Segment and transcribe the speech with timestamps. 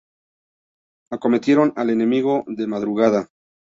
[1.11, 3.27] Acometieron al enemigo de madrugada.